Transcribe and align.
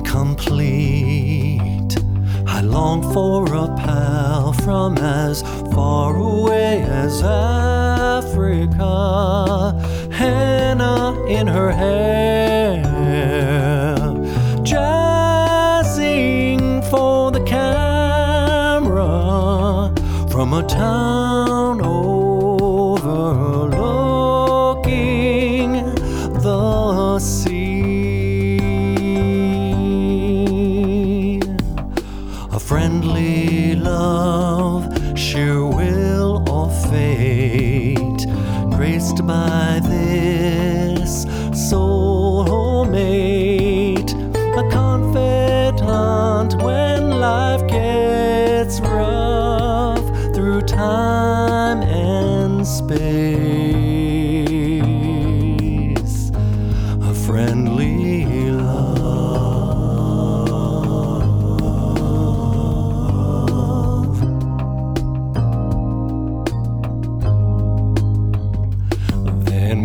incomplete. 0.00 1.94
I 2.46 2.62
long 2.62 3.02
for 3.12 3.44
a 3.54 3.68
pal 3.76 4.54
from 4.64 4.96
as 4.98 5.42
far 5.74 6.16
away 6.16 6.82
as 6.82 7.22
Africa. 7.22 8.86
Hannah 10.10 11.22
in 11.26 11.46
her 11.46 11.70
hair, 11.70 12.82
jazzing 14.62 15.60
for 16.90 17.30
the 17.30 17.44
camera 17.44 19.04
from 20.30 20.54
a 20.54 20.62
town. 20.66 22.09
By 39.30 39.78
this 39.84 41.24
soulmate, 41.68 42.92
a 44.60 44.64
confidant 44.70 46.60
when 46.60 47.00
life 47.20 47.64
gets 47.68 48.80
rough 48.80 50.04
through 50.34 50.62
time 50.62 51.82
and 51.82 52.66
space. 52.66 53.19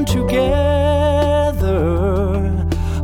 together. 0.05 1.75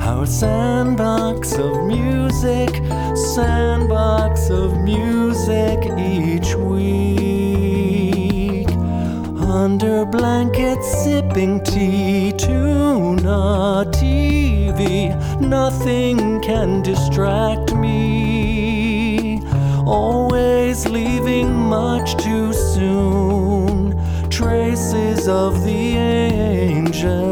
Our 0.09 0.25
sandbox 0.25 1.51
of 1.57 1.83
music, 1.83 2.81
sandbox 3.35 4.49
of 4.49 4.69
music 4.77 5.79
each 5.97 6.55
week. 6.55 7.00
Under 9.81 10.05
blankets, 10.05 10.87
sipping 11.03 11.63
tea, 11.63 12.31
tuna 12.33 13.83
TV. 13.89 15.09
Nothing 15.41 16.39
can 16.41 16.83
distract 16.83 17.73
me. 17.73 19.41
Always 19.87 20.87
leaving 20.87 21.51
much 21.51 22.15
too 22.23 22.53
soon. 22.53 23.97
Traces 24.29 25.27
of 25.27 25.63
the 25.63 25.97
angel 25.97 27.30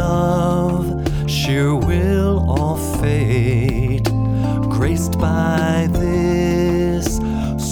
love, 0.00 0.86
sheer 1.28 1.74
will 1.74 2.36
or 2.58 2.76
fate, 3.00 4.08
graced 4.74 5.18
by 5.18 5.88
this 5.92 7.06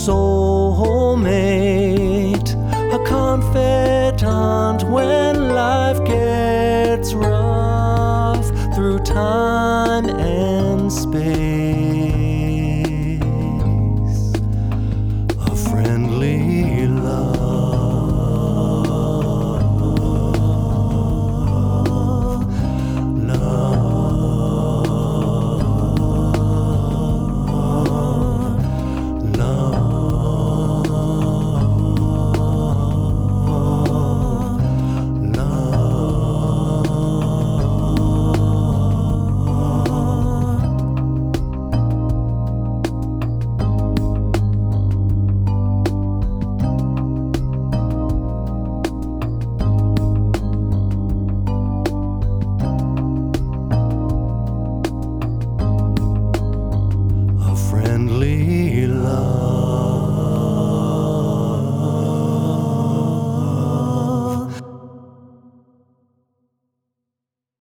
soulmate, 0.04 1.30
a 2.96 2.98
confidant 3.16 4.80
when 4.94 5.34
life 5.64 6.00
gets 6.04 7.08
rough 7.14 8.46
through 8.74 8.98
time 9.00 10.06